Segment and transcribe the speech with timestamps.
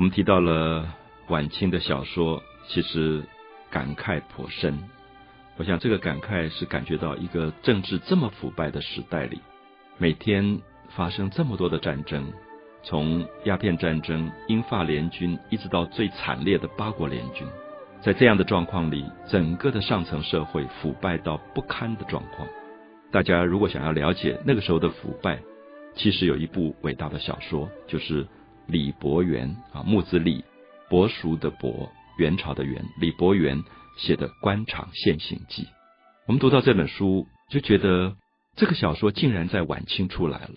[0.00, 0.96] 我们提到了
[1.28, 3.22] 晚清的小说，其实
[3.70, 4.78] 感慨颇深。
[5.58, 9.42] 我想这个感慨是感觉到一个政治这么腐败的时代里，
[9.98, 10.58] 每天
[10.96, 12.32] 发生这么多的战争，
[12.82, 17.46] 从鸦片战争、英法联军，一直到最惨烈的八国联军，
[18.00, 22.48] 在这样的状况里，整个的上层社会腐败到不堪的状况。
[23.12, 25.38] 大家如果想要了解那个时候的腐败，
[25.94, 28.26] 其实有一部伟大的小说，就是
[28.70, 30.44] 李伯元啊，木子李，
[30.88, 33.64] 伯叔的伯，元朝的元，李伯元
[33.96, 35.64] 写的《官场现形记》。
[36.26, 38.16] 我们读到这本书，就觉得
[38.56, 40.54] 这个小说竟然在晚清出来了，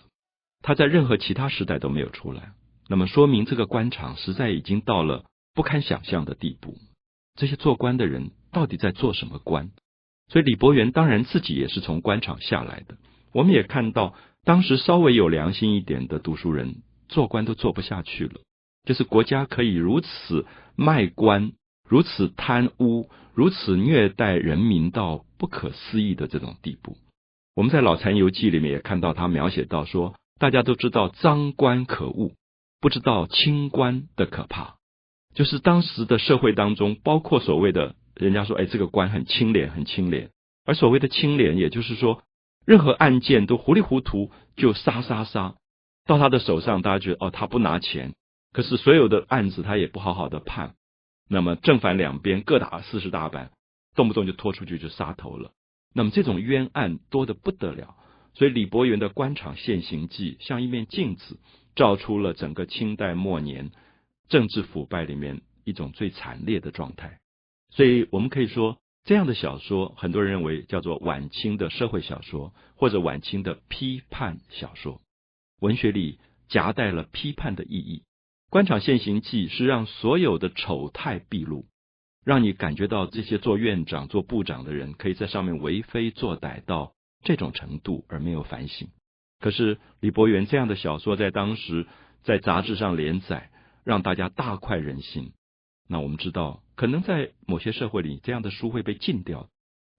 [0.62, 2.52] 它在任何其他时代都没有出来。
[2.88, 6.76] 那么说明这个官场实在已经到了不堪想象的地步。
[7.34, 9.70] 这些做官的人到底在做什么官？
[10.28, 12.96] 所以李伯元当然自己也是从官场下来的。
[13.32, 14.14] 我们也看到。
[14.46, 16.82] 当时稍微有良心一点的读书人
[17.14, 18.40] 做官都做不下去了，
[18.82, 21.52] 就是国家可以如此卖官、
[21.88, 26.96] 如此贪污、如此虐待人民到不可思议的这种地步。
[27.54, 32.32] 我们在《老残游记》里面也看到他描写到说，大家都知道赃官可恶，
[32.80, 34.74] 不知道清官的可怕。
[35.34, 40.30] 就是当时的社会当中，包括所谓的人家说，哎，这个官很清廉，很清廉。
[40.64, 42.22] 而所谓的清廉，也就是说。
[42.66, 45.54] 任何案件都糊里糊涂就杀杀杀，
[46.06, 48.14] 到他的手上，大家觉得哦，他不拿钱，
[48.52, 50.74] 可是所有的案子他也不好好的判，
[51.28, 53.50] 那么正反两边各打四十大板，
[53.94, 55.52] 动不动就拖出去就杀头了。
[55.94, 57.96] 那么这种冤案多的不得了，
[58.34, 61.38] 所以李伯元的《官场现形记》像一面镜子，
[61.74, 63.70] 照出了整个清代末年
[64.28, 67.18] 政治腐败里面一种最惨烈的状态。
[67.70, 68.78] 所以我们可以说。
[69.06, 74.98] 这样的小说，很多人认为叫做晚清的社会小说，或者晚清的批判小说。
[75.64, 78.00] 文学里夹带了批判的意义。
[78.50, 81.64] 《官场现形记》是让所有的丑态毕露，
[82.22, 86.92] 让你感觉到这些做院长、做部长的人可以在上面为非作歹到
[87.22, 88.88] 这种程度而没有反省。
[89.40, 91.86] 可是李伯元这样的小说在当时
[92.24, 93.50] 在杂志上连载，
[93.84, 95.32] 让大家大快人心。
[95.88, 99.48] 那我们知道，可能在某些社会里，这样的书会被禁掉，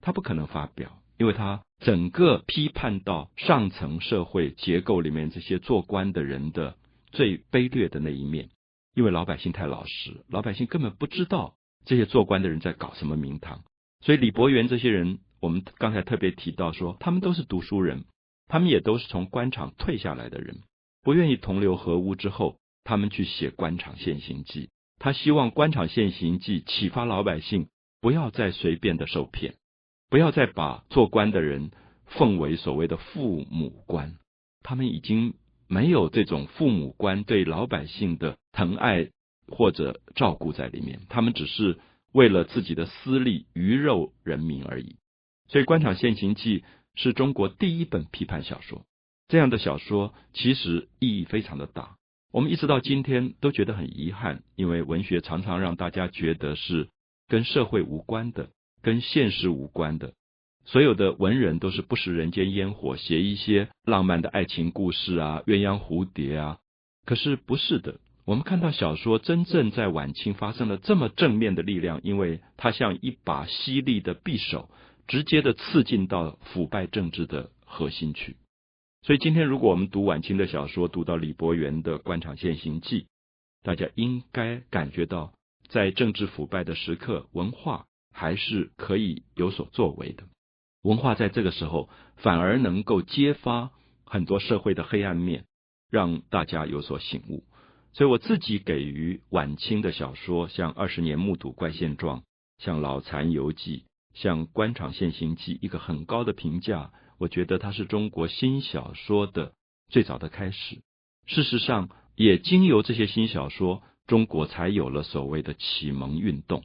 [0.00, 6.76] 他不可能发表，因为他整个批判到上层社会结构里面这些做官的人的
[7.12, 8.50] 最卑劣的那一面。
[8.94, 11.54] 因为老百姓太老实，老百姓根本不知道
[11.84, 13.62] 这些做官的人在搞什么名堂。
[14.00, 18.04] 所以李伯元这些人，我们刚才特别提到说，他们都是读书人，
[18.48, 20.60] 他们也都是从官场退下来的人，
[21.02, 24.66] 不愿意同流合污之后，他们去写《官场现形记》。
[24.98, 27.68] 他希望《官场现形记》启发老百姓
[28.00, 29.56] 不要再随便的受骗，
[30.08, 31.70] 不要再把做官的人
[32.06, 34.14] 奉为所谓的父母官。
[34.62, 35.34] 他们已经
[35.68, 39.10] 没有这种父母官对老百姓的疼爱
[39.48, 41.78] 或者照顾在里面，他们只是
[42.12, 44.96] 为了自己的私利鱼肉人民而已。
[45.48, 46.60] 所以，《官场现形记》
[46.94, 48.84] 是中国第一本批判小说。
[49.28, 51.96] 这样的小说其实意义非常的大。
[52.32, 56.88] 我们一直到今天都觉得很遗憾，因为文学常常让大家觉得是
[57.28, 58.50] 跟社会无关的、
[58.86, 60.12] 跟现实无关的。
[60.64, 66.58] 所有的文人都是不食人间烟火，写一些浪漫的爱情故事啊、鸳鸯蝴蝶啊。
[67.04, 74.70] 可是不是的，我们看到小说真正在晚清发生了这么正面的力量，因为它像一把犀利的匕首，
[75.08, 78.36] 直接的刺进到腐败政治的核心去。
[79.02, 83.00] 所以今天，如果我们读晚清的小说，读到李伯元的《官场现形记》，
[83.64, 85.32] 大家应该感觉到，
[85.68, 87.86] 在政治腐败的时刻，文化
[88.18, 90.24] 还是可以有所作为的。
[90.80, 93.70] 文化在这个时候反而能够揭发
[94.06, 95.44] 很多社会的黑暗面，
[95.90, 97.44] 让大家有所醒悟。
[97.92, 102.20] 所以我自己给予晚清的小说，像《二十年目睹怪现状》，
[102.58, 103.78] 像《老残游记》，
[104.14, 106.92] 像《官场现形记》，一个很高的评价。
[107.18, 109.52] 我觉得它是中国新小说的
[109.90, 110.80] 最早的开始。
[111.26, 116.64] 事实上，也经由这些新小说，中国才有了所谓的启蒙运动。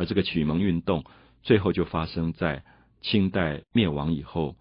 [0.00, 1.04] 而这个启蒙运动，
[1.42, 2.64] 最后就发生在
[3.02, 4.56] 清代灭亡以后，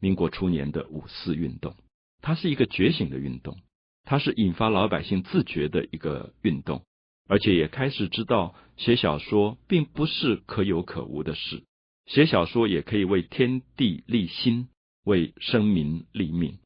[0.00, 1.76] 民国初年的五四运动。
[2.20, 3.56] 它是一个觉醒的运动，
[4.04, 6.82] 它是引发老百姓自觉的一个运动，
[7.28, 11.62] 而且也开始知道写小说并不是可有可无的事，
[12.06, 14.66] 写小说也可以为天地立心。
[15.04, 16.58] 为生民立命，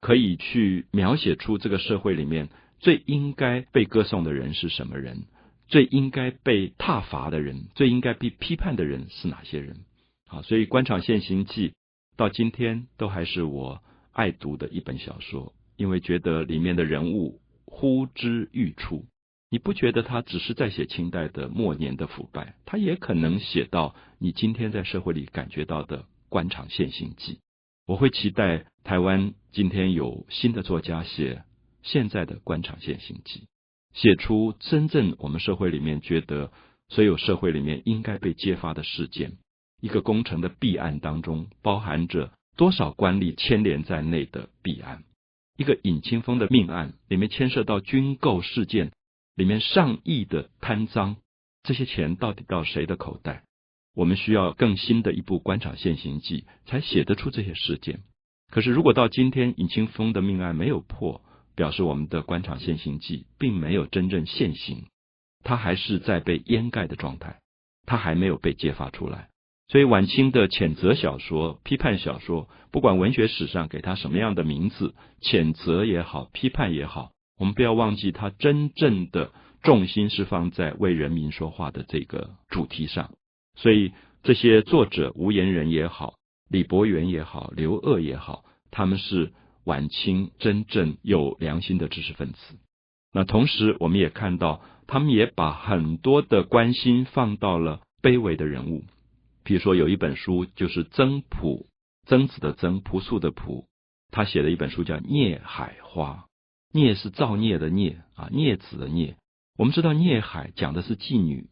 [0.00, 2.48] 可以去描写出这个社会里面
[2.80, 5.26] 最应该被歌颂的人是什么人，
[5.72, 9.86] 最应该被挞伐的人，最应该被批判的人是哪些人？
[10.26, 11.70] 啊，所以《官场现形记》
[12.14, 13.82] 到今天都还是我
[14.12, 19.06] 爱读的一本小说，因为觉得里面的人物呼之欲出，
[19.48, 22.54] 你不觉得他只是在写清代的末年的腐败？
[22.66, 27.38] 他也可能写到你今天在社会里感觉到的官场现行记。
[27.86, 31.44] 我会期待台湾今天有新的作家写
[31.82, 33.44] 现在的官场现行记，
[33.92, 36.50] 写出真正我们社会里面觉得
[36.88, 39.32] 所有社会里面应该被揭发的事件。
[39.80, 45.04] 一个工程的弊案当中，包含着多少官吏牵连在内的弊案。
[45.56, 48.92] 一个尹清风的命案里面牵涉到军购事件。
[49.34, 51.16] 里面上亿的贪赃，
[51.62, 53.44] 这些钱到底到谁的口袋？
[53.94, 58.02] 我们需要更新的一部官场现行记，才写得出这些事件。
[58.50, 61.22] 可是，如果到今天尹清峰的命案没有破，
[61.54, 64.84] 表示我们的官场现行记并没有真正现行，
[65.44, 67.40] 它还是在被掩盖的状态，
[67.86, 69.28] 它还没有被揭发出来。
[69.68, 77.12] 所以，晚清的谴责小说、批判小说，不管文学史上给他什么样的名字，谴责也好，批判也好。
[77.38, 79.32] 我们不要忘记，他真正的
[79.62, 83.12] 重心是放在为人民说话的这个主题上。
[83.56, 86.16] 所以，这些作者吴言人也好，
[86.50, 89.32] 李伯元也好，刘鹗也好，他们是
[89.64, 92.38] 晚清真正有良心的知识分子。
[93.12, 98.84] 那同时，我们也看到，他们也把很多的关心放到了卑微的人物。
[99.44, 101.66] 比如说，有一本书就是曾朴，
[102.06, 103.66] 曾子的曾，朴素的朴，
[104.10, 106.26] 他写的一本书叫《孽海花》。
[106.74, 109.16] 孽是造孽的孽啊，孽子的孽。
[109.58, 111.50] 我们知道孽海讲的是妓女，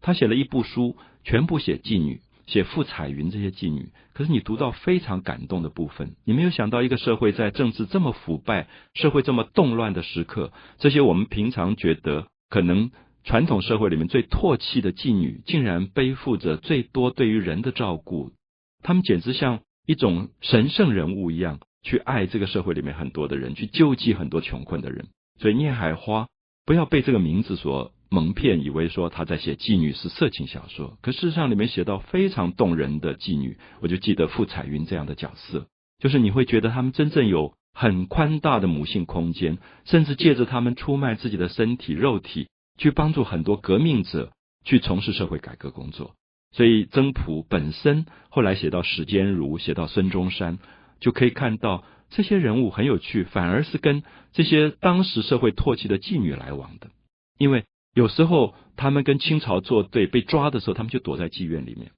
[0.00, 3.88] 他写了一部书，全部写妓女，写傅彩云这些妓女。
[4.12, 12.90] 可是你读到非常感动的部分，你没有想到一个社会在政治这么腐败、社会这么动乱的时刻，这些我们平常觉得可能
[13.24, 18.32] 传统社会里面最唾弃的妓女，竟然背负着最多对于人的照顾，
[18.82, 21.60] 他们简直像一种神圣人物一样。
[21.82, 25.08] 去爱这个社会里面很多的人，去救济很多穷困的人。
[25.38, 26.28] 所以聂海花
[26.66, 30.98] 不要被这个名字所蒙骗，以为说他在写妓女是色情小说。
[31.00, 35.66] 可事实上里面写到非常动人的妓女，我就记得傅彩云这样的角色，
[35.98, 44.32] 就是你会觉得他们真正有很宽大的母性空间，甚至借着他们出卖自己的身体肉体，去帮助很多革命者
[44.64, 46.14] 去从事社会改革工作。
[46.52, 50.58] 所以曾朴本身后来写到史坚如，写到孙中山。
[51.00, 54.02] 就可以看到这些人物很有趣，反而是跟
[54.34, 56.90] 这些当时社会唾弃的妓女来往的。
[57.38, 57.64] 因为
[57.94, 61.90] 有时候他们跟清朝作对被抓的时候，他们就躲在妓院里面，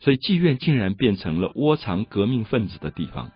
[0.00, 3.30] 所以妓院竟然变成了窝藏革命分子的地方。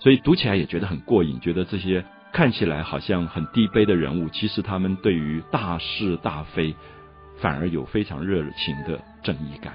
[0.00, 6.74] 所以读起来也觉得很过瘾，觉得这些看起来好像很低卑的人物，其实他们对于大是大非
[7.38, 9.74] 反而有非常热情的正义感。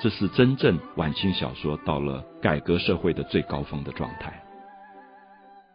[0.00, 4.45] 这是真正晚清小说到了改革社会的最高峰的状态。